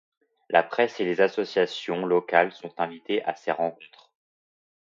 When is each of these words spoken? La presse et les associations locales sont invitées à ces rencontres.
La 0.49 0.63
presse 0.63 0.99
et 0.99 1.05
les 1.05 1.21
associations 1.21 2.07
locales 2.07 2.51
sont 2.53 2.73
invitées 2.79 3.23
à 3.23 3.35
ces 3.35 3.51
rencontres. 3.51 4.11